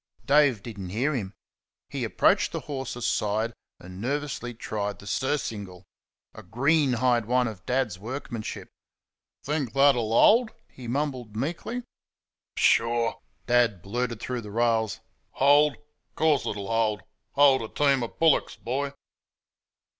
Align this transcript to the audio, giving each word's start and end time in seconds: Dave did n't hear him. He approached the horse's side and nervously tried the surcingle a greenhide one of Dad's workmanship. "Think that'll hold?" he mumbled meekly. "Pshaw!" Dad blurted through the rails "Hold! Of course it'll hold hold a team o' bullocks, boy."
Dave 0.25 0.63
did 0.63 0.79
n't 0.79 0.89
hear 0.93 1.13
him. 1.13 1.31
He 1.87 2.03
approached 2.03 2.51
the 2.51 2.61
horse's 2.61 3.05
side 3.07 3.53
and 3.79 4.01
nervously 4.01 4.55
tried 4.55 4.97
the 4.97 5.05
surcingle 5.05 5.83
a 6.33 6.41
greenhide 6.41 7.25
one 7.25 7.47
of 7.47 7.63
Dad's 7.67 7.99
workmanship. 7.99 8.67
"Think 9.43 9.73
that'll 9.73 10.11
hold?" 10.11 10.49
he 10.67 10.87
mumbled 10.87 11.35
meekly. 11.35 11.83
"Pshaw!" 12.55 13.19
Dad 13.45 13.83
blurted 13.83 14.19
through 14.19 14.41
the 14.41 14.49
rails 14.49 15.01
"Hold! 15.33 15.73
Of 15.75 16.15
course 16.15 16.47
it'll 16.47 16.69
hold 16.71 17.03
hold 17.33 17.61
a 17.61 17.67
team 17.67 18.01
o' 18.01 18.07
bullocks, 18.07 18.55
boy." 18.55 18.93